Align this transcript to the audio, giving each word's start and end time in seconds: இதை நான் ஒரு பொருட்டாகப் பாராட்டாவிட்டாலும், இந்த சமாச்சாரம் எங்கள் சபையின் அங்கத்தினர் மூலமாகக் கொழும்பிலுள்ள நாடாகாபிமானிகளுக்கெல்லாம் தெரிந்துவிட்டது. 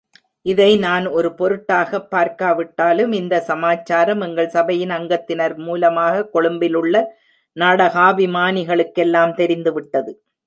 இதை 0.41 0.77
நான் 0.77 1.05
ஒரு 1.07 1.29
பொருட்டாகப் 1.29 2.07
பாராட்டாவிட்டாலும், 2.11 3.13
இந்த 3.13 3.39
சமாச்சாரம் 3.39 4.21
எங்கள் 4.21 4.49
சபையின் 4.49 4.89
அங்கத்தினர் 4.89 5.55
மூலமாகக் 5.55 6.35
கொழும்பிலுள்ள 6.35 7.05
நாடாகாபிமானிகளுக்கெல்லாம் 7.55 9.33
தெரிந்துவிட்டது. 9.33 10.23